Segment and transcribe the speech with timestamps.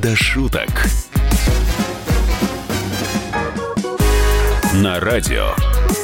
[0.00, 0.68] до шуток.
[4.74, 5.54] На радио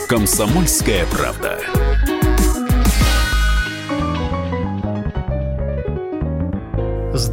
[0.09, 1.59] «Комсомольская правда».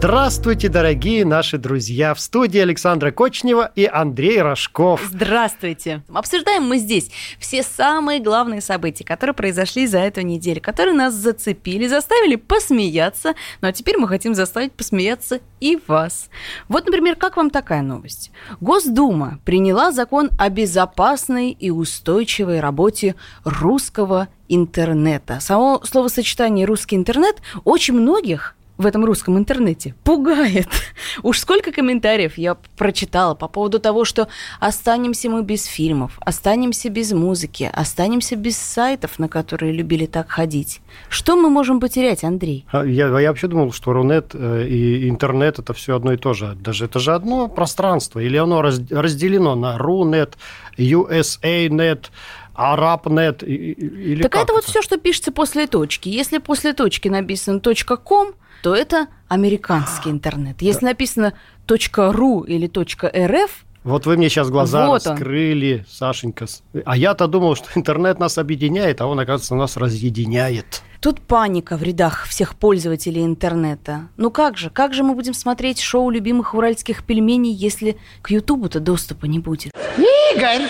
[0.04, 2.16] Здравствуйте, дорогие наши друзья!
[2.16, 5.00] В студии Александра Кочнева и Андрей Рожков.
[5.08, 6.02] Здравствуйте!
[6.12, 11.86] Обсуждаем мы здесь все самые главные события, которые произошли за эту неделю, которые нас зацепили,
[11.86, 16.32] заставили посмеяться, ну а теперь мы хотим заставить посмеяться и вас.
[16.68, 18.32] Вот, например, как вам такая новость?
[18.60, 25.40] Госдума приняла закон о безопасной и устойчивой работе русского интернета.
[25.42, 30.68] Само словосочетание «русский интернет» очень многих в этом русском интернете пугает.
[31.24, 34.28] Уж сколько комментариев я прочитала по поводу того, что
[34.60, 40.82] останемся мы без фильмов, останемся без музыки, останемся без сайтов, на которые любили так ходить.
[41.10, 42.66] Что мы можем потерять, Андрей?
[42.72, 46.34] А, я, я вообще думал, что Рунет э, и интернет это все одно и то
[46.34, 46.56] же.
[46.56, 50.38] Даже это же одно пространство, или оно разделено на Рунет,
[50.78, 52.06] USA.net,
[52.54, 56.10] Арабнет или Так это вот все, что пишется после точки.
[56.10, 57.62] Если после точки написано
[58.04, 60.62] .com, то это американский интернет.
[60.62, 61.34] Если написано
[61.68, 63.50] .ru или .rf,
[63.84, 65.86] вот вы мне сейчас глаза вот раскрыли, он.
[65.92, 66.46] Сашенька.
[66.86, 70.84] А я-то думал, что интернет нас объединяет, а он, оказывается, нас разъединяет.
[71.00, 74.10] Тут паника в рядах всех пользователей интернета.
[74.18, 78.80] Ну как же, как же мы будем смотреть шоу любимых уральских пельменей, если к Ютубу-то
[78.80, 79.72] доступа не будет?
[79.98, 80.70] Игорь!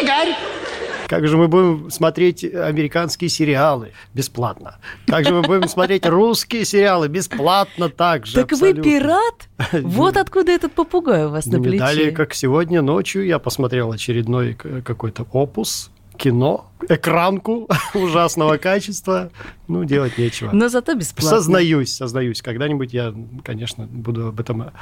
[0.00, 0.34] Игорь!
[1.08, 4.78] Как же мы будем смотреть американские сериалы бесплатно?
[5.06, 8.34] Как же мы будем смотреть русские сериалы бесплатно также?
[8.34, 9.48] Так вы пират?
[9.72, 11.78] Вот откуда этот попугай у вас на плече.
[11.78, 19.30] Далее, как сегодня ночью, я посмотрел очередной какой-то опус кино, экранку ужасного качества.
[19.68, 20.50] Ну, делать нечего.
[20.52, 21.28] Но зато бесплатно.
[21.28, 22.40] Сознаюсь, сознаюсь.
[22.40, 23.14] Когда-нибудь я,
[23.44, 24.72] конечно, буду об этом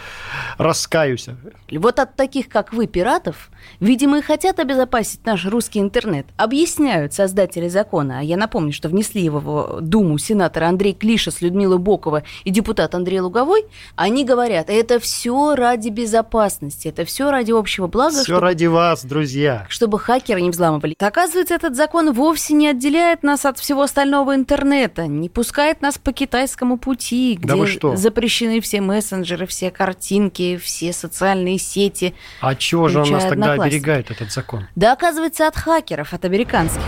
[0.59, 1.29] раскаюсь.
[1.73, 6.27] Вот от таких, как вы, пиратов, видимо, и хотят обезопасить наш русский интернет.
[6.37, 8.21] Объясняют создатели закона.
[8.21, 12.51] А я напомню, что внесли его в Думу сенаторы Андрей Клиша с Людмилой Бокова и
[12.51, 13.65] депутат Андрей Луговой.
[13.97, 18.15] Они говорят, это все ради безопасности, это все ради общего блага.
[18.15, 19.67] Все чтобы, ради вас, друзья.
[19.69, 20.95] Чтобы хакеры не взламывали.
[20.97, 25.99] Так, Оказывается, этот закон вовсе не отделяет нас от всего остального интернета, не пускает нас
[25.99, 32.15] по китайскому пути, где да запрещены все мессенджеры, все картинки, все социальные сети.
[32.41, 34.69] А чего же он нас тогда оберегает, этот закон?
[34.77, 36.85] Да, оказывается, от хакеров, от американских.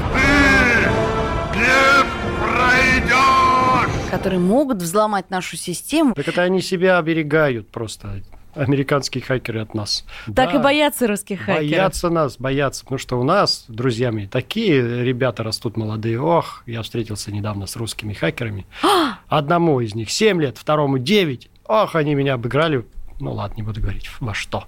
[1.53, 2.05] Ты не
[2.41, 3.91] пройдешь!
[4.13, 6.15] Которые могут взломать нашу систему.
[6.15, 8.23] Так это они себя оберегают просто
[8.55, 10.05] американские хакеры от нас.
[10.27, 11.59] Так да, и боятся русских хакеров.
[11.61, 12.85] Боятся нас, боятся.
[12.85, 16.21] Потому что у нас, друзья мои, такие ребята растут молодые.
[16.21, 18.67] Ох, я встретился недавно с русскими хакерами.
[19.29, 21.49] Одному из них 7 лет, второму 9.
[21.67, 22.85] Ох, они меня обыграли.
[23.21, 24.65] Ну ладно, не буду говорить, во что.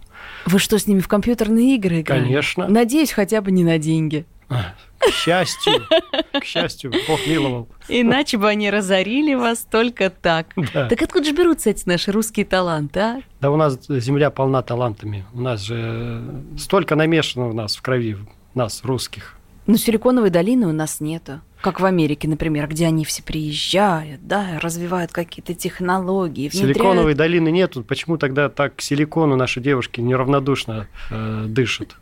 [0.47, 2.25] Вы что, с ними в компьютерные игры играли?
[2.25, 2.69] Конечно.
[2.69, 4.27] Надеюсь, хотя бы не на деньги.
[4.51, 5.87] К счастью,
[6.33, 7.69] к счастью, Бог миловал.
[7.89, 10.49] Иначе бы они разорили вас только так.
[10.75, 10.89] Да.
[10.89, 13.21] Так откуда же берутся эти наши русские таланты, а?
[13.41, 15.25] Да у нас земля полна талантами.
[15.33, 16.23] У нас же
[16.59, 18.19] столько намешано в нас в крови,
[18.55, 19.37] нас, русских.
[19.67, 21.41] Но силиконовой долины у нас нету.
[21.61, 26.49] Как в Америке, например, где они все приезжают, да, развивают какие-то технологии.
[26.49, 26.77] Внедряют...
[26.77, 27.85] Силиконовой долины нету.
[27.85, 31.97] Почему тогда так к силикону наши девушки неравнодушно э, дышат?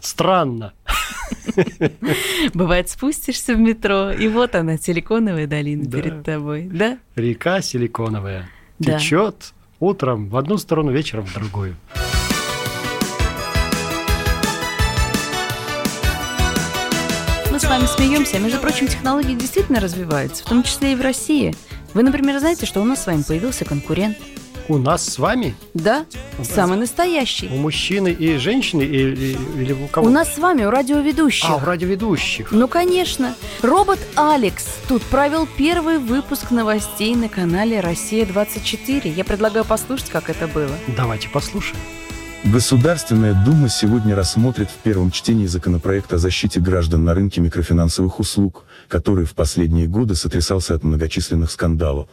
[0.00, 0.72] Странно.
[2.54, 5.98] Бывает, спустишься в метро, и вот она, силиконовая долина да.
[6.00, 6.98] перед тобой, да?
[7.16, 8.98] Река силиконовая да.
[8.98, 11.76] течет утром в одну сторону, вечером в другую.
[17.50, 21.00] Мы с вами смеемся, а между прочим, технологии действительно развиваются, в том числе и в
[21.00, 21.54] России.
[21.94, 24.16] Вы, например, знаете, что у нас с вами появился конкурент–
[24.70, 25.54] у нас с вами?
[25.74, 26.06] Да,
[26.38, 27.48] у самый настоящий.
[27.48, 30.06] У мужчины и женщины или, или у кого?
[30.06, 31.50] У нас с вами, у радиоведущих.
[31.50, 32.52] А, у радиоведущих.
[32.52, 33.34] Ну, конечно.
[33.62, 39.12] Робот Алекс тут провел первый выпуск новостей на канале «Россия-24».
[39.12, 40.76] Я предлагаю послушать, как это было.
[40.96, 41.80] Давайте послушаем.
[42.44, 48.64] Государственная Дума сегодня рассмотрит в первом чтении законопроект о защите граждан на рынке микрофинансовых услуг,
[48.88, 52.08] который в последние годы сотрясался от многочисленных скандалов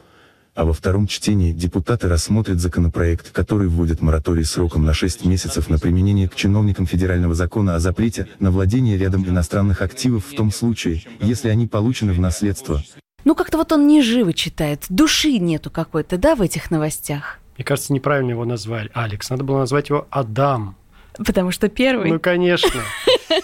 [0.58, 5.78] а во втором чтении депутаты рассмотрят законопроект, который вводит мораторий сроком на 6 месяцев на
[5.78, 11.04] применение к чиновникам федерального закона о запрете на владение рядом иностранных активов в том случае,
[11.22, 12.82] если они получены в наследство.
[13.24, 17.38] Ну как-то вот он не живо читает, души нету какой-то, да, в этих новостях?
[17.56, 18.90] Мне кажется, неправильно его назвали.
[18.96, 20.76] Алекс, надо было назвать его Адам.
[21.18, 22.10] Потому что первый.
[22.10, 22.82] Ну, конечно.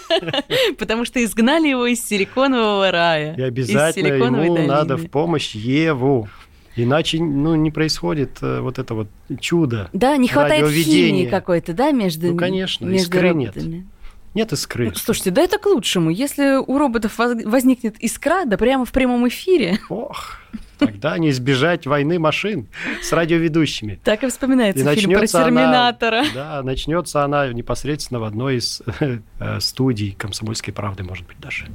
[0.78, 3.34] Потому что изгнали его из силиконового рая.
[3.36, 6.28] И обязательно ему надо в помощь Еву.
[6.76, 9.08] Иначе ну, не происходит э, вот это вот
[9.40, 9.88] чудо.
[9.92, 13.54] Да, не хватает химии какой-то, да, между, Ну, конечно, между искры нет.
[13.56, 13.86] роботами.
[14.34, 14.86] Нет искры.
[14.86, 16.10] Ну, слушайте, да это к лучшему.
[16.10, 20.38] Если у роботов воз- возникнет искра, да прямо в прямом эфире, Ох,
[20.86, 22.68] тогда не избежать войны машин
[23.02, 23.98] с радиоведущими.
[24.04, 26.24] так и вспоминается И фильм про начнется она- Терминатора.
[26.34, 31.66] Да, начнется она непосредственно в одной из э, студий «Комсомольской правды», может быть, даже.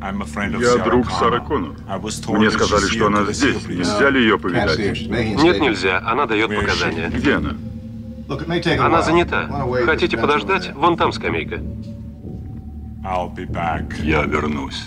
[0.00, 1.72] Я друг Сары Коннор.
[2.28, 3.66] Мне сказали, что она здесь.
[3.66, 4.78] Нельзя ли ее повидать?
[4.78, 5.98] Нет, нельзя.
[6.06, 7.08] Она дает показания.
[7.08, 7.56] Где она?
[8.78, 9.48] Она занята.
[9.84, 10.72] Хотите подождать?
[10.74, 11.60] Вон там скамейка.
[14.02, 14.86] Я вернусь.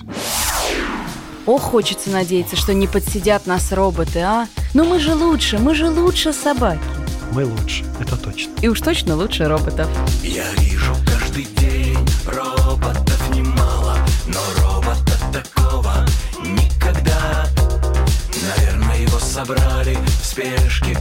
[1.46, 4.48] Ох, хочется надеяться, что не подсидят нас роботы, а?
[4.74, 6.80] Но мы же лучше, мы же лучше собаки.
[7.34, 8.52] Мы лучше, это точно.
[8.62, 9.88] И уж точно лучше роботов.
[10.22, 13.98] Я вижу каждый день роботов немало,
[14.28, 16.06] но робота такого
[16.46, 17.48] никогда.
[18.58, 20.96] Наверное, его собрали в спешке,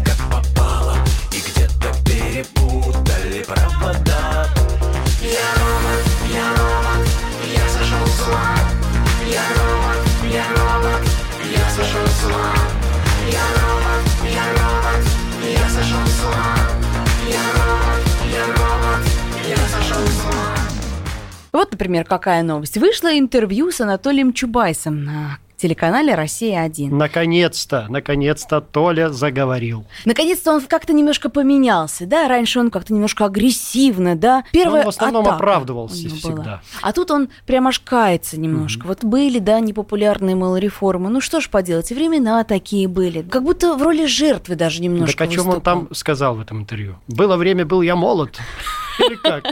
[21.80, 22.76] например, какая новость.
[22.76, 26.94] Вышло интервью с Анатолием Чубайсом на телеканале «Россия-1».
[26.94, 29.86] Наконец-то, наконец-то Толя заговорил.
[30.04, 32.28] Наконец-то он как-то немножко поменялся, да?
[32.28, 34.44] Раньше он как-то немножко агрессивно, да?
[34.52, 36.42] Первая он в основном оправдывался всегда.
[36.42, 36.62] была.
[36.82, 38.86] А тут он прям аж кается немножко.
[38.86, 41.08] Вот были, да, непопулярные, мол, реформы.
[41.08, 43.22] Ну что ж поделать, времена такие были.
[43.22, 45.86] Как будто в роли жертвы даже немножко так о чем он выступал.
[45.86, 46.96] там сказал в этом интервью?
[47.08, 48.38] Было время, был я молод.
[48.98, 49.44] Или как?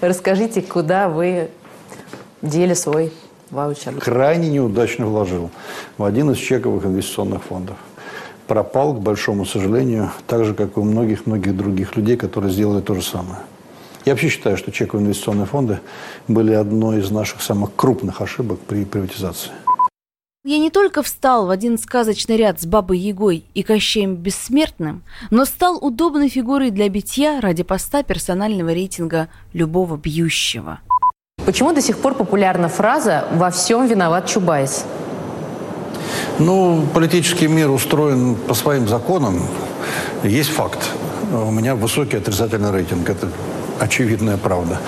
[0.00, 1.50] Расскажите, куда вы
[2.42, 3.12] дели свой
[3.50, 3.94] ваучер?
[3.94, 5.50] крайне неудачно вложил
[5.96, 7.76] в один из чековых инвестиционных фондов.
[8.46, 12.94] Пропал, к большому сожалению, так же, как и у многих-многих других людей, которые сделали то
[12.94, 13.38] же самое.
[14.04, 15.80] Я вообще считаю, что чековые инвестиционные фонды
[16.28, 19.50] были одной из наших самых крупных ошибок при приватизации.
[20.46, 25.46] Я не только встал в один сказочный ряд с Бабой Ягой и Кощеем Бессмертным, но
[25.46, 30.80] стал удобной фигурой для битья ради поста персонального рейтинга любого бьющего.
[31.46, 34.84] Почему до сих пор популярна фраза «во всем виноват Чубайс»?
[36.38, 39.40] Ну, политический мир устроен по своим законам.
[40.24, 40.90] Есть факт.
[41.32, 43.08] У меня высокий отрицательный рейтинг.
[43.08, 43.30] Это
[43.80, 44.78] очевидная правда.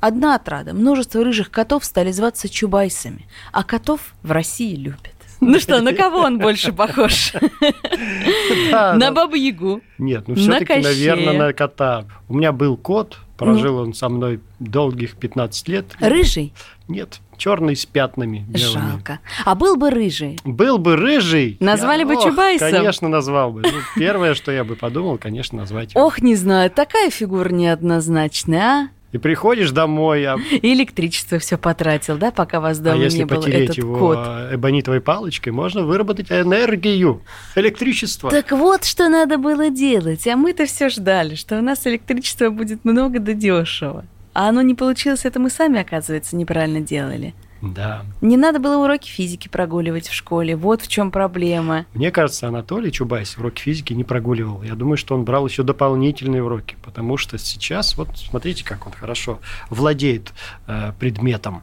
[0.00, 0.72] Одна отрада.
[0.72, 5.14] Множество рыжих котов стали зваться Чубайсами, а котов в России любят.
[5.40, 7.32] Ну что, на кого он больше похож?
[8.70, 9.10] На да.
[9.10, 9.80] Бабу Ягу.
[9.98, 12.04] Нет, ну все-таки, наверное, на кота.
[12.28, 15.86] У меня был кот, прожил он со мной долгих 15 лет.
[15.98, 16.52] Рыжий?
[16.88, 18.90] Нет, черный с пятнами белыми.
[18.90, 19.20] Жалко.
[19.46, 20.38] А был бы рыжий.
[20.44, 21.56] Был бы рыжий.
[21.60, 22.70] Назвали я- бы ох, Чубайсом?
[22.70, 23.62] Конечно, назвал бы.
[23.62, 25.92] Ну, первое, что я бы подумал, конечно, назвать.
[25.94, 28.88] Ох, не знаю, такая фигура неоднозначная, а?
[29.12, 33.24] И приходишь домой, а, И электричество все потратил, да, пока вас а дома если не
[33.24, 34.18] было потереть этот его кот.
[34.52, 37.22] эбонитовой палочкой, можно выработать энергию,
[37.56, 38.30] электричество.
[38.30, 40.26] Так вот, что надо было делать.
[40.28, 44.04] А мы-то все ждали, что у нас электричество будет много да дешево.
[44.32, 47.34] А оно не получилось, это мы сами, оказывается, неправильно делали.
[47.62, 48.02] Да.
[48.20, 50.56] Не надо было уроки физики прогуливать в школе.
[50.56, 51.86] Вот в чем проблема.
[51.94, 54.62] Мне кажется, Анатолий Чубайс уроки физики не прогуливал.
[54.62, 58.92] Я думаю, что он брал еще дополнительные уроки, потому что сейчас, вот смотрите, как он
[58.92, 60.32] хорошо владеет
[60.66, 61.62] э, предметом.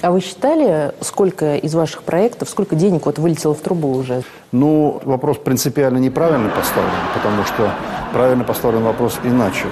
[0.00, 4.22] А вы считали, сколько из ваших проектов, сколько денег вот вылетело в трубу уже?
[4.52, 7.72] Ну, вопрос принципиально неправильно поставлен, потому что
[8.12, 9.64] правильно поставлен вопрос иначе.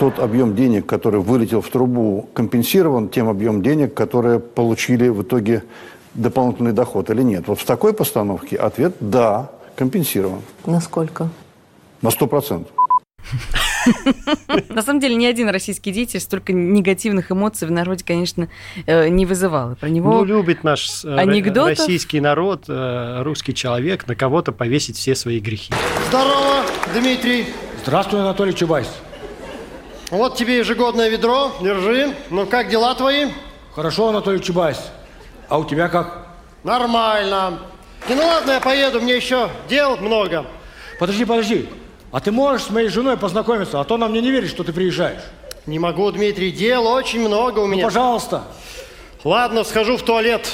[0.00, 5.62] Тот объем денег, который вылетел в трубу, компенсирован тем объемом денег, которые получили в итоге
[6.14, 7.48] дополнительный доход или нет.
[7.48, 10.40] Вот в такой постановке ответ– да, компенсирован.
[10.64, 11.28] Насколько?
[12.00, 12.72] На сто процентов.
[14.70, 18.48] На самом деле, ни один российский деятель столько негативных эмоций в народе, конечно,
[18.86, 19.76] э, не вызывал.
[19.76, 21.78] Про него Ну, любит наш э, анекдотов?
[21.78, 25.74] российский народ, э, русский человек на кого-то повесить все свои грехи.
[26.08, 26.64] Здорово,
[26.94, 27.44] Дмитрий.
[27.84, 28.88] Здравствуй, Анатолий Чубайс.
[30.10, 32.14] Вот тебе ежегодное ведро, держи.
[32.30, 33.28] Ну как дела твои?
[33.74, 34.90] Хорошо, Анатолий Чубайс.
[35.48, 36.26] А у тебя как?
[36.64, 37.60] Нормально.
[38.08, 40.46] И ну ладно, я поеду, мне еще дел много.
[40.98, 41.68] Подожди, подожди.
[42.10, 44.72] А ты можешь с моей женой познакомиться, а то она мне не верит, что ты
[44.72, 45.22] приезжаешь.
[45.66, 47.82] Не могу, Дмитрий, дел очень много у меня.
[47.82, 48.42] Ну, пожалуйста.
[49.22, 50.48] Ладно, схожу в туалет,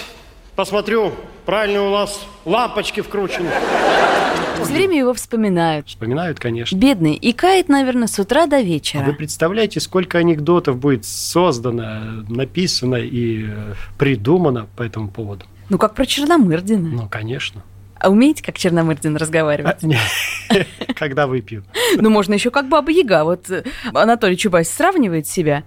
[0.54, 1.14] посмотрю,
[1.46, 3.50] правильно у вас лампочки вкручены.
[4.64, 5.88] Все время его вспоминают.
[5.88, 6.76] Вспоминают, конечно.
[6.76, 7.14] Бедный.
[7.14, 9.02] И кает, наверное, с утра до вечера.
[9.02, 15.46] А вы представляете, сколько анекдотов будет создано, написано и э, придумано по этому поводу?
[15.68, 16.88] Ну, как про Черномырдина.
[16.88, 17.62] Ну, конечно.
[17.98, 19.82] А умеете, как Черномырдин, разговаривать?
[19.82, 20.54] А,
[20.94, 21.64] когда выпью.
[21.96, 23.25] Ну, можно еще как Баба Яга.
[23.25, 25.64] Вот э, Анатолий Чубайс сравнивает себя.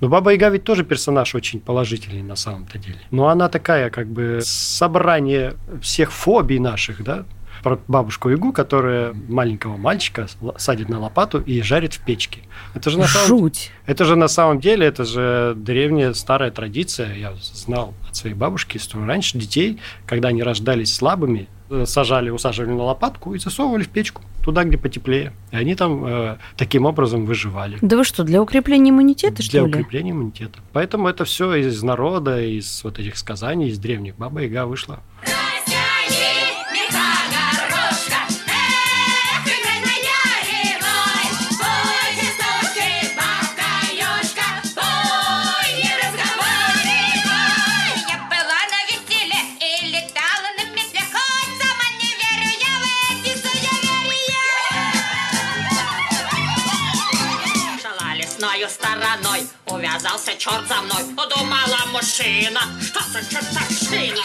[0.00, 2.98] Но Баба Яга ведь тоже персонаж очень положительный на самом-то деле.
[3.10, 7.24] Но она такая, как бы, собрание всех фобий наших, да?
[7.62, 12.40] Про бабушку Ягу, которая маленького мальчика садит на лопату и жарит в печке.
[12.74, 13.70] Это же на самом, Жуть.
[13.86, 17.14] Это же на самом деле, это же древняя старая традиция.
[17.14, 22.72] Я знал от своей бабушки, что раньше детей, когда они рождались слабыми, Э, сажали, усаживали
[22.72, 25.32] на лопатку и засовывали в печку, туда, где потеплее.
[25.52, 27.78] И они там э, таким образом выживали.
[27.80, 29.70] Да вы что, для укрепления иммунитета, для что ли?
[29.70, 30.58] Для укрепления иммунитета.
[30.72, 34.16] Поэтому это все из народа, из вот этих сказаний, из древних.
[34.16, 34.98] Баба Яга вышла.
[60.00, 64.22] Увязался черт за мной Подумала мужчина Что за чертовщина?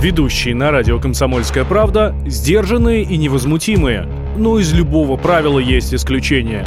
[0.00, 4.08] Ведущие на радио «Комсомольская правда» сдержанные и невозмутимые.
[4.36, 6.64] Но из любого правила есть исключение.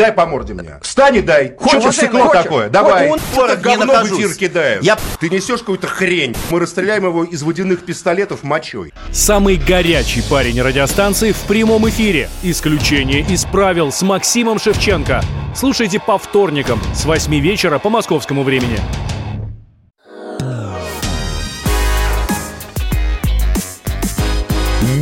[0.00, 0.78] Дай по морде мне.
[0.80, 1.54] Встань и дай.
[1.58, 2.70] Хочешь стекло такое?
[2.70, 3.08] Давай.
[3.10, 4.82] Не говно в эфир кидаешь.
[4.82, 6.34] Я- Ты несешь какую-то хрень.
[6.50, 8.94] Мы расстреляем его из водяных пистолетов мочой.
[9.12, 12.30] Самый горячий парень радиостанции в прямом эфире.
[12.42, 15.20] Исключение из правил с Максимом Шевченко.
[15.54, 18.78] Слушайте по вторникам с 8 вечера по московскому времени.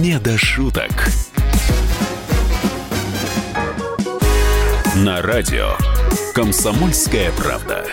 [0.00, 0.90] Не до шуток.
[5.05, 5.76] На радио
[6.35, 7.85] «Комсомольская правда».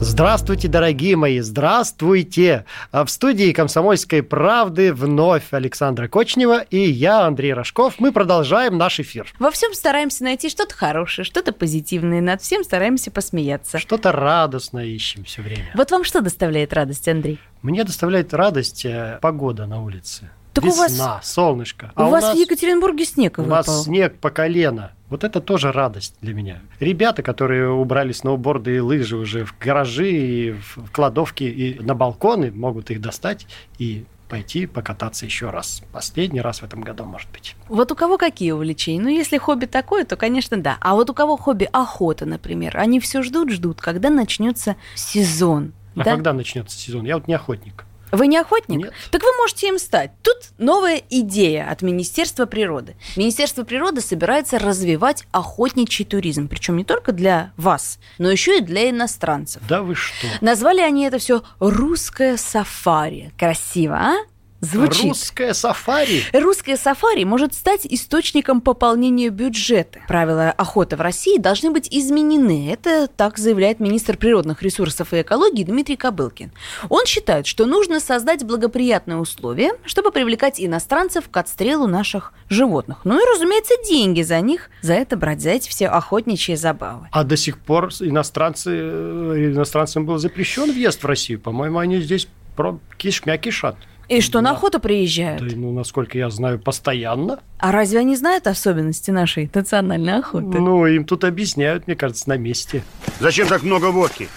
[0.00, 2.66] Здравствуйте, дорогие мои, здравствуйте!
[2.92, 7.94] А В студии «Комсомольской правды» вновь Александра Кочнева и я, Андрей Рожков.
[7.98, 9.32] Мы продолжаем наш эфир.
[9.38, 13.78] Во всем стараемся найти что-то хорошее, что-то позитивное, над всем стараемся посмеяться.
[13.78, 15.70] Что-то радостное ищем все время.
[15.74, 17.38] Вот вам что доставляет радость, Андрей?
[17.62, 20.30] Мне доставляет радость э, погода на улице.
[20.60, 21.92] Так у вас- Весна, солнышко.
[21.96, 23.56] у А вас нас- в Екатеринбурге снег У выпал.
[23.56, 24.92] вас снег по колено.
[25.08, 26.60] Вот это тоже радость для меня.
[26.80, 32.50] Ребята, которые убрали сноуборды и лыжи уже в гаражи, и в кладовки, и на балконы,
[32.50, 33.46] могут их достать
[33.78, 35.82] и пойти покататься еще раз.
[35.90, 37.56] Последний раз в этом году, может быть.
[37.68, 39.00] Вот у кого какие увлечения?
[39.00, 40.76] Ну, если хобби такое, то, конечно, да.
[40.82, 45.72] А вот у кого хобби охота, например, они все ждут, ждут, когда начнется сезон.
[45.96, 46.12] А да?
[46.14, 47.06] когда начнется сезон?
[47.06, 47.86] Я вот не охотник.
[48.12, 48.78] Вы не охотник?
[48.78, 48.92] Нет.
[49.10, 50.12] Так вы можете им стать.
[50.22, 52.96] Тут новая идея от Министерства природы.
[53.16, 56.48] Министерство природы собирается развивать охотничий туризм.
[56.48, 59.62] Причем не только для вас, но еще и для иностранцев.
[59.68, 60.26] Да вы что?
[60.40, 63.32] Назвали они это все «русское сафари».
[63.38, 64.14] Красиво, а?
[64.60, 65.04] Звучит.
[65.04, 66.24] Русское сафари.
[66.32, 70.00] Русское сафари может стать источником пополнения бюджета.
[70.08, 72.70] Правила охоты в России должны быть изменены.
[72.72, 76.50] Это так заявляет министр природных ресурсов и экологии Дмитрий Кобылкин.
[76.88, 83.02] Он считает, что нужно создать благоприятные условия, чтобы привлекать иностранцев к отстрелу наших животных.
[83.04, 87.08] Ну и, разумеется, деньги за них, за это брать, за эти все охотничьи забавы.
[87.12, 91.38] А до сих пор иностранцы, э, иностранцам был запрещен въезд в Россию.
[91.38, 93.76] По-моему, они здесь про кишмя кишат.
[94.08, 95.46] И что, на охоту приезжают?
[95.46, 97.40] Да, ну, насколько я знаю, постоянно.
[97.58, 100.46] А разве они знают особенности нашей национальной охоты?
[100.46, 102.82] Ну, им тут объясняют, мне кажется, на месте.
[103.20, 104.28] Зачем так много водки?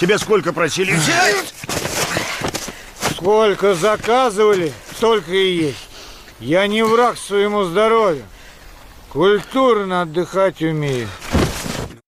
[0.00, 1.54] Тебе сколько просили взять?
[3.12, 5.88] Сколько заказывали, столько и есть.
[6.40, 8.22] Я не враг своему здоровью.
[9.10, 11.08] Культурно отдыхать умею.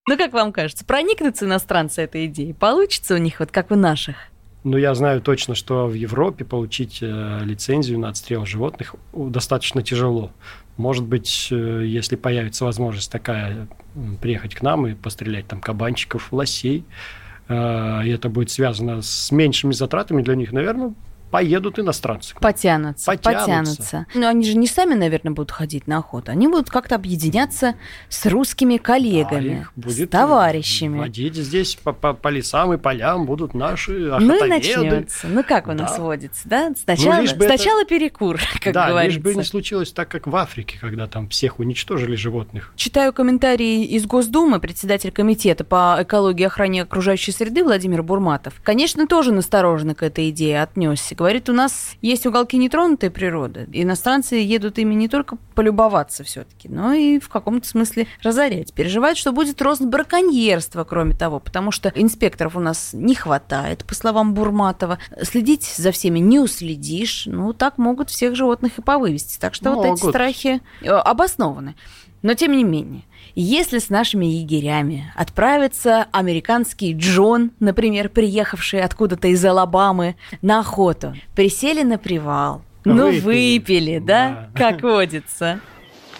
[0.08, 2.54] Ну, как вам кажется, проникнутся иностранцы этой идеей?
[2.54, 4.16] Получится у них вот как у наших?
[4.64, 10.30] Ну, я знаю точно, что в Европе получить э, лицензию на отстрел животных достаточно тяжело.
[10.76, 13.66] Может быть, э, если появится возможность такая,
[14.20, 16.84] приехать к нам и пострелять там кабанчиков, лосей,
[17.48, 20.94] э, и это будет связано с меньшими затратами для них, наверное,
[21.32, 22.34] поедут иностранцы.
[22.40, 23.40] Потянутся, Потянутся.
[23.40, 24.06] потянутся.
[24.14, 26.30] Но они же не сами, наверное, будут ходить на охоту.
[26.30, 27.74] Они будут как-то объединяться
[28.10, 30.98] с русскими коллегами, будет с товарищами.
[30.98, 34.48] Водить здесь по, по- по лесам и полям будут наши Ну и охотоведы.
[34.48, 35.26] начнется.
[35.26, 36.02] Ну как у нас Да.
[36.02, 36.72] водится, да?
[36.84, 39.16] Сначала, лишь бы это- сначала перекур, как да, говорится.
[39.18, 42.72] лишь бы не случилось так, как в Африке, когда там всех уничтожили животных.
[42.76, 48.54] Читаю комментарии из Госдумы, председатель комитета по экологии и охране окружающей среды Владимир Бурматов.
[48.62, 51.14] Конечно, тоже настороженно к этой идее отнесся.
[51.22, 53.68] Говорит, у нас есть уголки нетронутой природы.
[53.72, 58.72] Иностранцы едут ими не только полюбоваться все-таки, но и в каком-то смысле разорять.
[58.72, 63.94] Переживают, что будет рост браконьерства, кроме того, потому что инспекторов у нас не хватает, по
[63.94, 64.98] словам Бурматова.
[65.22, 67.26] Следить за всеми не уследишь.
[67.26, 69.38] Ну, так могут всех животных и повывести.
[69.38, 70.10] Так что вот эти Могут.
[70.10, 71.76] страхи э, обоснованы.
[72.22, 73.02] Но тем не менее,
[73.34, 81.82] если с нашими егерями отправится американский Джон, например, приехавший откуда-то из Алабамы на охоту, присели
[81.82, 83.20] на привал, ну Выпили.
[83.58, 85.60] выпили, да, как водится.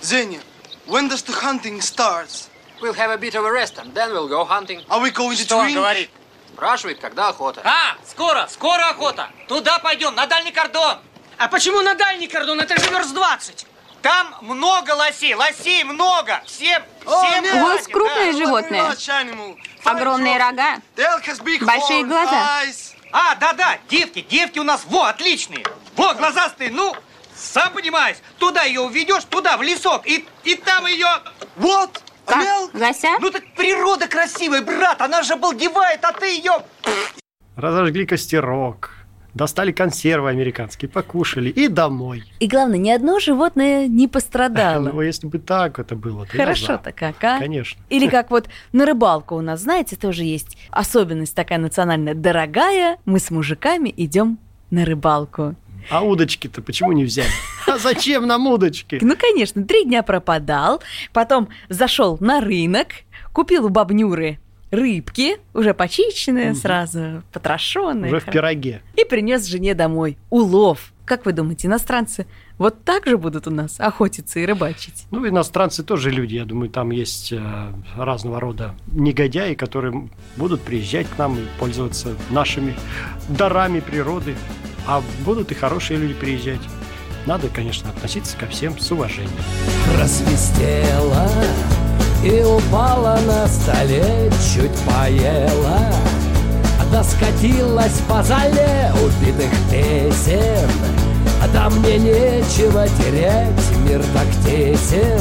[0.00, 0.40] Zenya,
[0.87, 2.49] when does the hunting starts?
[2.81, 4.81] We'll have a bit of a rest and then we'll go hunting.
[4.88, 5.75] Are we going to Что он drink?
[5.76, 6.11] говорит?
[6.54, 7.62] Спрашивает, когда охота.
[7.64, 9.28] А, скоро, скоро охота.
[9.49, 10.99] Туда пойдем, на дальний кордон.
[11.38, 12.61] А почему на дальний кордон?
[12.61, 13.66] Это же верст 20.
[14.03, 16.43] Там много лосей, лосей много.
[16.45, 17.63] Всем, всем.
[17.63, 18.83] У вас крупные животные?
[19.85, 20.77] Огромные рога?
[21.67, 22.63] Большие глаза?
[23.13, 25.65] А, да-да, девки, девки у нас, во, отличные.
[25.97, 26.97] Во, глазастые, ну,
[27.37, 31.09] сам понимаешь, туда ее уведешь, туда, в лесок, и, и там ее...
[31.57, 32.03] Вот!
[32.25, 32.43] Как?
[32.73, 33.11] Лося?
[33.21, 36.65] Ну так природа красивая, брат, она же обалдевает, а ты ее...
[37.57, 38.93] Разожгли костерок,
[39.35, 42.25] достали консервы американские, покушали и домой.
[42.41, 44.83] И главное, ни одно животное не пострадало.
[44.93, 46.37] Ну, если бы так это было, то.
[46.37, 47.39] Хорошо-то как, а?
[47.39, 47.81] Конечно.
[47.89, 52.15] Или как вот на рыбалку у нас, знаете, тоже есть особенность такая национальная.
[52.15, 54.39] Дорогая, мы с мужиками идем
[54.71, 55.55] на рыбалку.
[55.91, 57.29] А удочки-то почему не взяли?
[57.67, 58.99] А зачем нам удочки?
[59.01, 62.89] Ну, конечно, три дня пропадал, потом зашел на рынок,
[63.33, 64.39] купил у бабнюры
[64.73, 68.11] рыбки, уже почищенные сразу, потрошенные.
[68.11, 68.83] Уже в пироге.
[68.97, 70.93] И принес жене домой улов.
[71.05, 72.26] Как вы думаете, иностранцы
[72.59, 75.07] вот так же будут у нас охотиться и рыбачить?
[75.11, 81.09] Ну, иностранцы тоже люди, я думаю, там есть э, разного рода негодяи, которые будут приезжать
[81.09, 82.75] к нам и пользоваться нашими
[83.29, 84.37] дарами природы.
[84.87, 86.61] А будут и хорошие люди приезжать.
[87.26, 89.31] Надо, конечно, относиться ко всем с уважением.
[89.95, 91.29] Просвистела
[92.25, 95.81] и упала на столе, чуть поела
[96.90, 100.68] Да скатилась по зале убитых песен
[101.53, 105.20] Да мне нечего терять, мир так тесен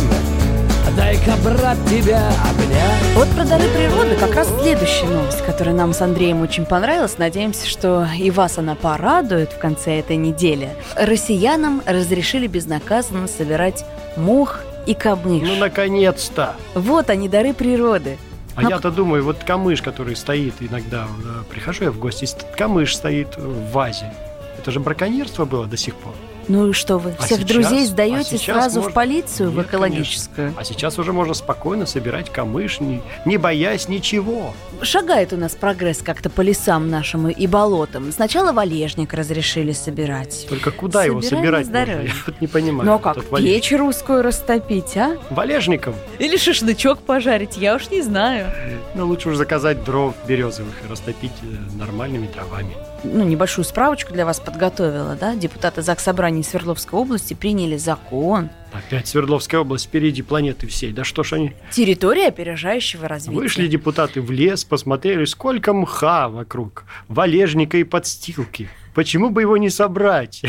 [0.96, 6.02] Дай-ка, брат, тебя обнять Вот про дары природы как раз следующая новость, которая нам с
[6.02, 7.18] Андреем очень понравилась.
[7.18, 10.70] Надеемся, что и вас она порадует в конце этой недели.
[10.98, 13.86] Россиянам разрешили безнаказанно собирать
[14.18, 15.42] мох и камыш.
[15.44, 16.56] Ну, наконец-то!
[16.74, 18.18] Вот они, дары природы.
[18.56, 23.38] А я-то думаю, вот камыш, который стоит иногда, э, прихожу я в гости, камыш стоит
[23.38, 24.14] в вазе.
[24.58, 26.14] Это же браконьерство было до сих пор.
[26.52, 29.52] Ну и что вы, А всех сейчас- друзей а сдаете сейчас сразу можно- в полицию,
[29.52, 30.54] в Нет, экологическую?
[30.58, 34.54] А сейчас уже можно спокойно собирать камыш, не, не боясь ничего.
[34.82, 38.12] Шагает у нас прогресс как-то по лесам нашим и болотам.
[38.12, 40.46] Сначала валежник разрешили собирать.
[40.50, 41.96] Только куда его Собираем собирать на здоровье.
[42.02, 42.18] можно?
[42.18, 42.86] Я вот не понимаю.
[42.86, 45.16] Ну а как, печь русскую растопить, а?
[45.30, 45.96] Валежником?
[46.20, 48.48] Или шашлычок пожарить, я уж не знаю.
[48.94, 52.76] Ну, лучше уж заказать дров березовых и растопить э, нормальными дровами.
[53.04, 55.36] Ну, небольшую справочку для вас подготовила, да?
[55.36, 58.50] Депутаты Заксобрания Свердловской области приняли закон.
[58.72, 60.92] Опять Свердловская область впереди планеты всей.
[60.92, 61.54] Да что ж они...
[61.72, 63.38] Территория опережающего развития.
[63.38, 68.70] Вышли депутаты в лес, посмотрели, сколько мха вокруг, валежника и подстилки.
[68.94, 70.42] Почему бы его не собрать?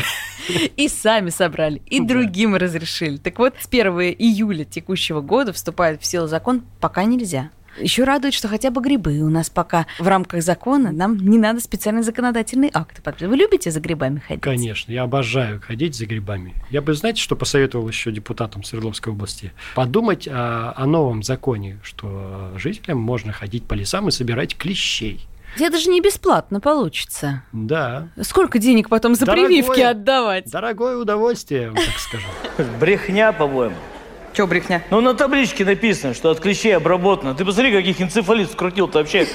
[0.75, 3.17] И сами собрали, и другим разрешили.
[3.17, 7.49] Так вот, с 1 июля текущего года вступает в силу закон пока нельзя.
[7.79, 11.59] Еще радует, что хотя бы грибы у нас пока в рамках закона, нам не надо
[11.59, 13.01] специальный законодательный акт.
[13.21, 14.43] Вы любите за грибами ходить?
[14.43, 16.53] Конечно, я обожаю ходить за грибами.
[16.69, 19.51] Я бы, знаете, что посоветовал еще депутатам Свердловской области?
[19.75, 25.27] Подумать о, о новом законе, что жителям можно ходить по лесам и собирать клещей.
[25.59, 27.43] Это же не бесплатно получится.
[27.51, 28.07] Да.
[28.21, 30.49] Сколько денег потом за Дорогое- прививки отдавать?
[30.49, 32.25] Дорогое удовольствие, так скажу.
[32.79, 33.75] Брехня, по-моему.
[34.33, 34.83] Че брехня?
[34.89, 37.35] Ну, на табличке написано, что от клещей обработано.
[37.35, 39.27] Ты посмотри, каких энцефалит скрутил-то вообще.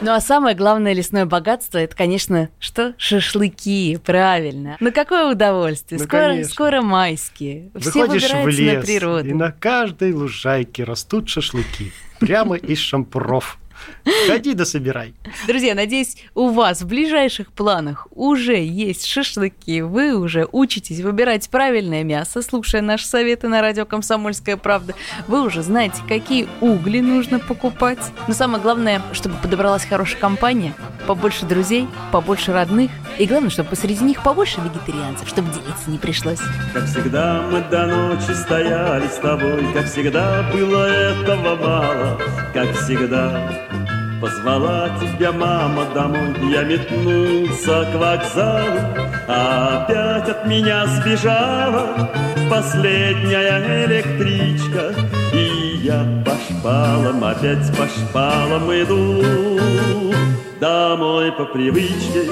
[0.00, 2.94] Ну а самое главное лесное богатство это, конечно, что?
[2.98, 4.76] Шашлыки, правильно.
[4.80, 5.98] Ну какое удовольствие.
[5.98, 6.52] Ну, скоро, конечно.
[6.52, 7.70] скоро майские.
[7.80, 9.28] Все Выходишь в выбираются на лес, природу.
[9.28, 11.92] и на каждой лужайке растут шашлыки.
[12.20, 13.58] Прямо из шампуров.
[14.26, 15.14] Ходи да собирай.
[15.46, 22.04] Друзья, надеюсь, у вас в ближайших планах уже есть шашлыки, вы уже учитесь выбирать правильное
[22.04, 24.94] мясо, слушая наши советы на радио «Комсомольская правда».
[25.26, 27.98] Вы уже знаете, какие угли нужно покупать.
[28.28, 30.74] Но самое главное, чтобы подобралась хорошая компания,
[31.06, 32.90] побольше друзей, побольше родных.
[33.18, 36.40] И главное, чтобы посреди них побольше вегетарианцев, чтобы делиться не пришлось.
[36.72, 42.20] Как всегда мы до ночи стояли с тобой, Как всегда было этого мало,
[42.52, 43.50] Как всегда
[44.24, 48.80] Позвала тебя мама домой, я метнулся к вокзалу,
[49.28, 52.10] а опять от меня сбежала
[52.48, 54.94] последняя электричка,
[55.30, 60.14] и я по шпалам, опять по шпалам иду
[60.58, 62.30] домой по привычке.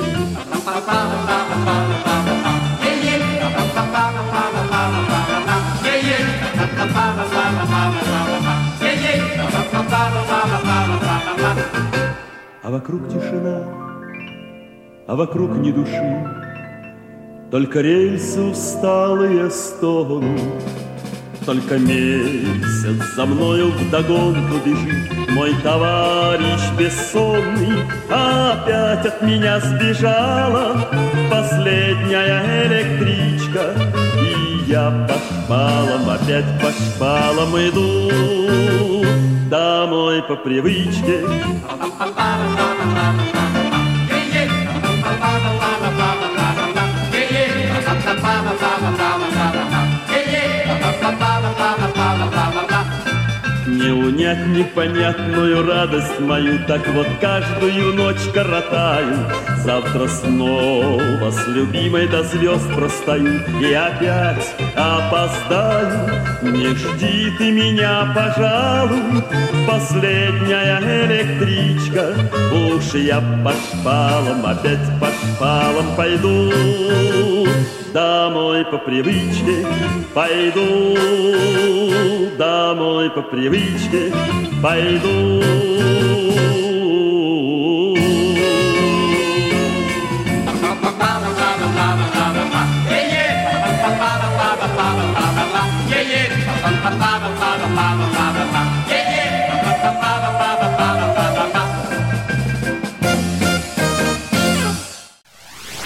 [12.64, 13.64] А вокруг тишина,
[15.08, 16.28] а вокруг ни души,
[17.50, 20.62] Только рельсы усталые стонут,
[21.44, 25.28] Только месяц за мною вдогонку бежит.
[25.30, 30.88] Мой товарищ бессонный, опять от меня сбежала.
[31.28, 33.74] Последняя электричка,
[34.20, 39.04] И я по шпалам, опять по шпалам иду.
[39.50, 41.26] Домой по привычке
[53.82, 59.16] не унять непонятную радость мою, Так вот каждую ночь коротаю.
[59.58, 66.10] Завтра снова с любимой до звезд простою И опять опоздаю.
[66.42, 69.22] Не жди ты меня, пожалуй,
[69.66, 72.14] Последняя электричка.
[72.52, 76.50] Уж я по шпалам, опять по шпалам пойду.
[77.92, 79.66] Домой по привычке
[80.14, 80.96] пойду,
[82.38, 84.10] домой по привычке
[84.62, 85.42] пойду.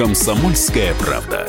[0.00, 1.46] «Комсомольская правда».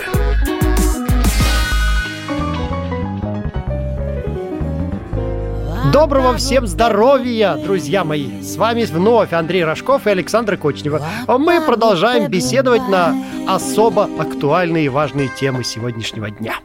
[5.94, 8.42] Доброго всем здоровья, друзья мои!
[8.42, 11.02] С вами вновь Андрей Рожков и Александра Кочнева.
[11.30, 13.16] Мы продолжаем беседовать на
[13.48, 16.56] особо актуальные и важные темы сегодняшнего дня.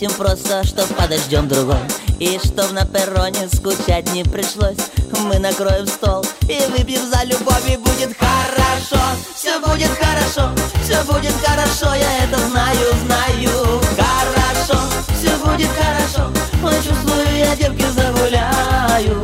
[0.00, 1.76] Ответим просто, что подождем другой.
[2.18, 4.78] И чтоб на перроне скучать не пришлось.
[5.24, 9.02] Мы накроем стол и выпьем за любовь И будет хорошо,
[9.34, 10.50] все будет хорошо
[10.82, 13.80] Все будет хорошо, я это знаю, знаю.
[13.98, 14.80] Хорошо,
[15.18, 16.30] все будет хорошо
[16.64, 19.22] Ой, чувствую, я девки загуляю.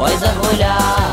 [0.00, 1.07] Ой, загуляю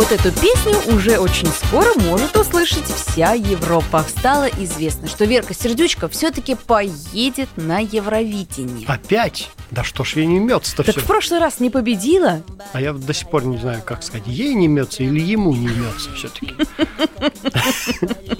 [0.00, 4.02] вот эту песню уже очень скоро может услышать вся Европа.
[4.08, 8.86] Стало известно, что Верка Сердючка все-таки поедет на Евровидение.
[8.88, 9.50] Опять?
[9.70, 11.04] Да что ж ей не имется-то Так все?
[11.04, 12.42] в прошлый раз не победила?
[12.72, 15.66] А я до сих пор не знаю, как сказать, ей не имется или ему не
[15.66, 16.54] имется все-таки.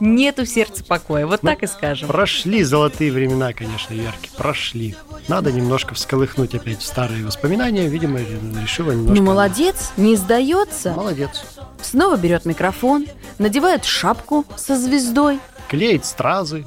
[0.00, 2.08] Нету в сердце покоя, вот так и скажем.
[2.08, 4.96] Прошли золотые времена, конечно, Верки, прошли.
[5.28, 7.86] Надо немножко всколыхнуть опять старые воспоминания.
[7.88, 9.14] Видимо, решила немножко...
[9.14, 10.92] Ну, молодец, не сдается.
[10.92, 11.44] Молодец.
[11.82, 13.06] Снова берет микрофон,
[13.38, 15.40] надевает шапку со звездой.
[15.68, 16.66] Клеит стразы.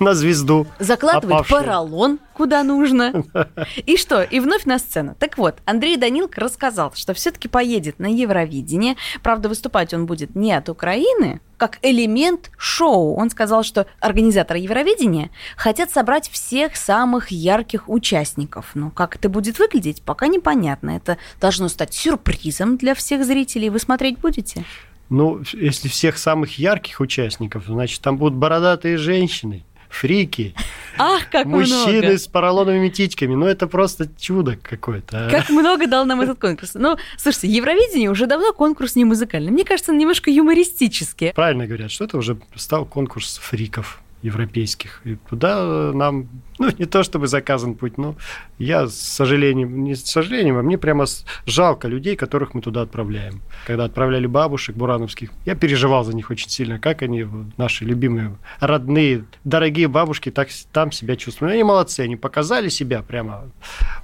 [0.04, 0.66] на звезду.
[0.78, 1.60] Закладывать опавшую.
[1.62, 3.22] поролон куда нужно.
[3.86, 4.22] И что?
[4.22, 5.14] И вновь на сцену.
[5.18, 8.96] Так вот, Андрей Данилко рассказал, что все-таки поедет на Евровидение.
[9.22, 13.14] Правда, выступать он будет не от Украины, как элемент шоу.
[13.14, 18.70] Он сказал, что организаторы Евровидения хотят собрать всех самых ярких участников.
[18.72, 20.96] Но как это будет выглядеть, пока непонятно.
[20.96, 23.68] Это должно стать сюрпризом для всех зрителей.
[23.68, 24.64] Вы смотреть будете?
[25.10, 30.54] Ну, если всех самых ярких участников, значит, там будут бородатые женщины, фрики,
[30.96, 32.18] Ах, как мужчины много!
[32.18, 33.34] с поролоновыми титьками.
[33.34, 35.26] Ну, это просто чудо какое-то.
[35.26, 35.30] а.
[35.30, 36.72] Как много дал нам этот конкурс.
[36.74, 39.50] Ну, слушайте, Евровидение уже давно конкурс не музыкальный.
[39.50, 41.32] Мне кажется, он немножко юмористический.
[41.34, 45.00] Правильно говорят, что это уже стал конкурс фриков европейских.
[45.04, 46.28] И туда нам,
[46.58, 48.16] ну, не то чтобы заказан путь, но
[48.58, 51.06] я с сожалением, не с сожалением, а мне прямо
[51.46, 53.40] жалко людей, которых мы туда отправляем.
[53.66, 58.36] Когда отправляли бабушек бурановских, я переживал за них очень сильно, как они, вот, наши любимые,
[58.60, 61.50] родные, дорогие бабушки, так там себя чувствуют.
[61.50, 63.50] Ну, Они молодцы, они показали себя прямо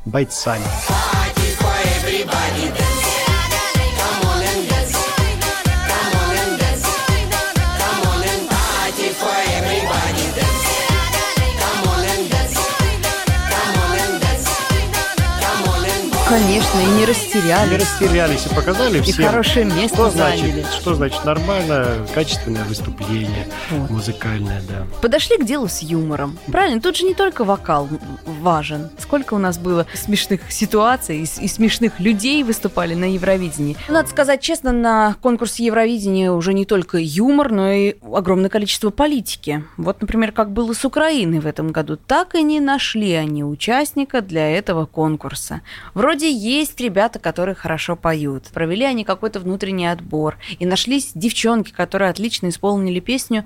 [0.05, 0.65] бойцами.
[16.37, 17.71] Конечно, и не растерялись.
[17.71, 19.25] Не растерялись и показали И всем.
[19.25, 20.51] хорошее место что заняли.
[20.61, 23.89] значит, что значит нормальное, качественное выступление, Вот.
[23.89, 24.87] музыкальное, да.
[25.01, 26.39] Подошли к делу с юмором.
[26.49, 27.89] Правильно, тут же не только вокал
[28.27, 28.91] важен.
[28.99, 33.75] Сколько у нас было смешных ситуаций и, и смешных людей выступали на Евровидении.
[33.89, 39.65] Надо сказать честно, на конкурсе Евровидения уже не только юмор, но и огромное количество политики.
[39.79, 41.97] Вот, например, как было с Украиной в этом году.
[41.97, 45.63] Так и не нашли они участника для этого конкурса.
[45.95, 48.45] Вроде есть ребята, которые хорошо поют.
[48.53, 50.37] Провели они какой-то внутренний отбор.
[50.59, 53.45] И нашлись девчонки, которые отлично исполнили песню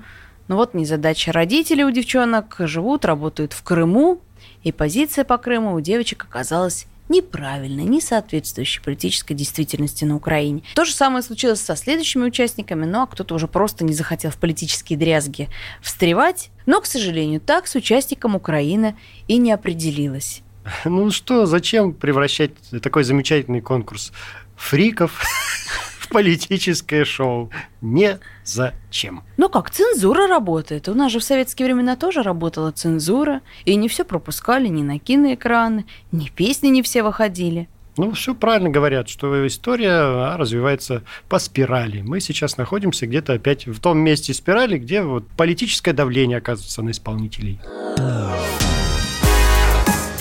[0.51, 1.31] но вот незадача.
[1.31, 4.19] Родители у девчонок живут, работают в Крыму,
[4.63, 10.63] и позиция по Крыму у девочек оказалась неправильной, не соответствующей политической действительности на Украине.
[10.75, 14.35] То же самое случилось со следующими участниками, ну а кто-то уже просто не захотел в
[14.35, 15.47] политические дрязги
[15.81, 16.49] встревать.
[16.65, 18.97] Но, к сожалению, так с участником Украина
[19.29, 20.41] и не определилась.
[20.85, 24.11] Ну что, зачем превращать такой замечательный конкурс
[24.55, 25.21] фриков
[25.99, 27.49] в политическое шоу?
[27.81, 29.23] Не зачем.
[29.37, 30.89] Ну как, цензура работает.
[30.89, 34.99] У нас же в советские времена тоже работала цензура, и не все пропускали ни на
[34.99, 37.67] киноэкраны, ни песни не все выходили.
[37.97, 42.01] Ну, все правильно говорят, что история а, развивается по спирали.
[42.01, 46.91] Мы сейчас находимся где-то опять в том месте спирали, где вот политическое давление оказывается на
[46.91, 47.59] исполнителей.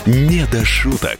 [0.07, 1.19] Не до шуток.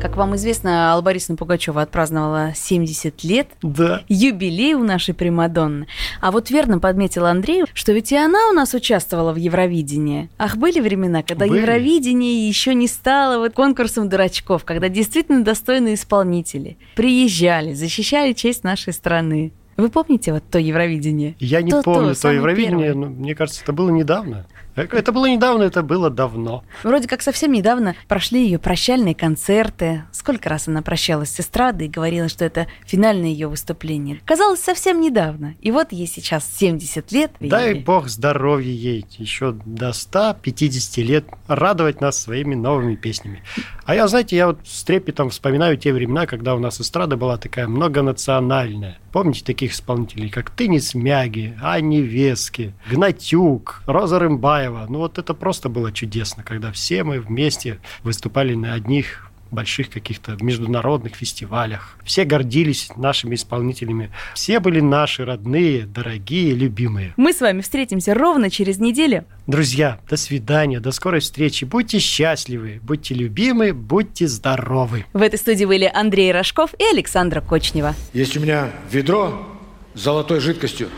[0.00, 3.48] Как вам известно, Алла Борисовна Пугачева отпраздновала 70 лет.
[3.62, 4.02] Да.
[4.08, 5.86] Юбилей у нашей Примадонны.
[6.20, 10.28] А вот верно подметил Андрей, что ведь и она у нас участвовала в Евровидении.
[10.38, 11.60] Ах, были времена, когда Были.
[11.60, 18.92] Евровидение еще не стало вот конкурсом дурачков, когда действительно достойные исполнители приезжали, защищали честь нашей
[18.92, 19.52] страны.
[19.76, 21.34] Вы помните вот то Евровидение?
[21.40, 23.06] Я не То-то, помню то самое Евровидение, первое.
[23.08, 24.46] но мне кажется, это было недавно.
[24.76, 26.64] Э, Это было недавно, это было давно.
[26.82, 30.04] Вроде как совсем недавно прошли ее прощальные концерты.
[30.12, 34.20] Сколько раз она прощалась с эстрадой и говорила, что это финальное ее выступление.
[34.24, 35.54] Казалось, совсем недавно.
[35.60, 37.32] И вот ей сейчас 70 лет.
[37.40, 37.84] Дай видели?
[37.84, 43.42] бог здоровья ей еще до 150 лет радовать нас своими новыми песнями.
[43.84, 47.36] А я, знаете, я вот с трепетом вспоминаю те времена, когда у нас эстрада была
[47.36, 48.98] такая многонациональная.
[49.14, 54.86] Помните таких исполнителей, как Тынис Мяги, Ани Вески, Гнатюк, Роза Рымбаева?
[54.88, 60.36] Ну вот это просто было чудесно, когда все мы вместе выступали на одних больших каких-то
[60.40, 61.96] международных фестивалях.
[62.04, 64.10] Все гордились нашими исполнителями.
[64.34, 67.14] Все были наши родные, дорогие, любимые.
[67.16, 69.24] Мы с вами встретимся ровно через неделю.
[69.46, 71.64] Друзья, до свидания, до скорой встречи.
[71.64, 75.06] Будьте счастливы, будьте любимы, будьте здоровы.
[75.12, 77.94] В этой студии были Андрей Рожков и Александра Кочнева.
[78.12, 79.46] Есть у меня ведро
[79.94, 80.88] с золотой жидкостью.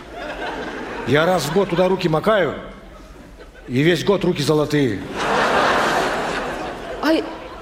[1.07, 2.55] Я раз в год туда руки макаю,
[3.69, 5.01] и весь год руки золотые.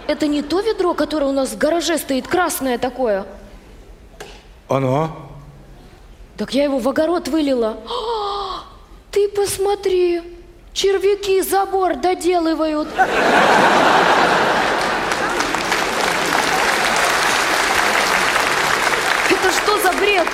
[0.06, 3.24] Это не то ведро, которое у нас в гараже стоит, красное такое?
[4.68, 5.16] Оно?
[6.36, 7.76] Так я его в огород вылила.
[7.86, 8.64] А,
[9.10, 10.20] Ты посмотри,
[10.72, 12.88] червяки забор доделывают.
[19.30, 20.26] Это что за бред?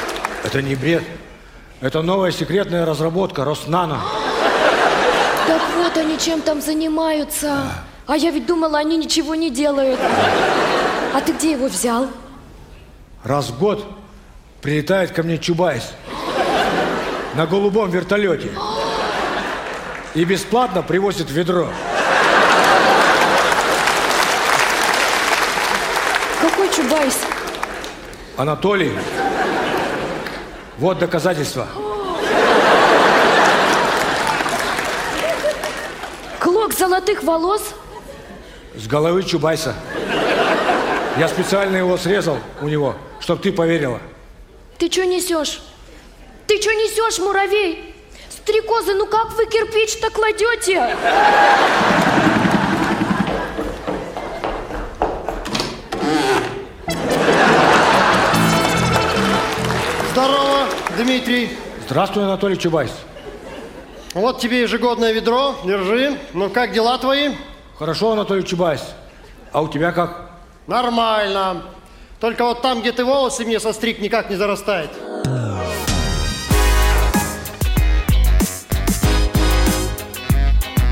[0.45, 1.03] Это не бред.
[1.81, 4.01] Это новая секретная разработка Роснано.
[5.47, 7.63] Так вот они чем там занимаются.
[8.11, 10.01] А я ведь думала, они ничего не делают.
[11.15, 12.09] А ты где его взял?
[13.23, 13.87] Раз в год
[14.61, 15.93] прилетает ко мне Чубайс
[17.37, 18.51] на голубом вертолете.
[20.15, 21.69] и бесплатно привозит ведро.
[26.41, 27.17] Какой Чубайс?
[28.37, 28.91] Анатолий.
[30.79, 31.69] Вот доказательства.
[36.41, 37.73] Клок золотых волос?
[38.75, 39.75] С головы Чубайса.
[41.19, 44.01] Я специально его срезал у него, чтобы ты поверила.
[44.79, 45.61] Ты что несешь?
[46.47, 47.95] Ты что несешь, муравей?
[48.31, 50.97] Стрекозы, ну как вы кирпич-то кладете?
[60.13, 61.51] Здорово, Дмитрий.
[61.87, 62.93] Здравствуй, Анатолий Чубайс.
[64.15, 66.19] Вот тебе ежегодное ведро, держи.
[66.35, 67.31] Ну как дела твои?
[67.81, 68.95] Хорошо, Анатолий Чубайс.
[69.53, 70.33] А у тебя как?
[70.67, 71.63] Нормально.
[72.21, 74.91] Только вот там, где ты волосы мне состриг, никак не зарастает.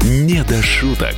[0.02, 1.14] Не до шуток.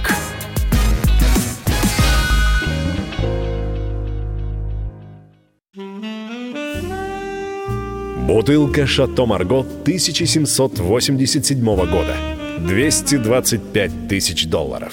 [8.27, 12.17] Бутылка «Шато Марго» 1787 года.
[12.59, 14.93] 225 тысяч долларов.